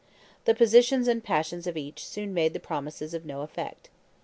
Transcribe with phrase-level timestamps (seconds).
[0.45, 3.91] The positions and passions of each soon made the promises of no effect.